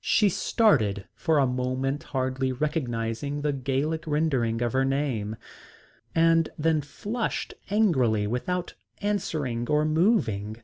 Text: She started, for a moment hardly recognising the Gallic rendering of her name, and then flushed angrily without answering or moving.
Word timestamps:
She 0.00 0.28
started, 0.28 1.06
for 1.14 1.38
a 1.38 1.46
moment 1.46 2.02
hardly 2.10 2.50
recognising 2.50 3.42
the 3.42 3.52
Gallic 3.52 4.04
rendering 4.04 4.60
of 4.62 4.72
her 4.72 4.84
name, 4.84 5.36
and 6.12 6.48
then 6.58 6.80
flushed 6.82 7.54
angrily 7.70 8.26
without 8.26 8.74
answering 9.00 9.68
or 9.70 9.84
moving. 9.84 10.56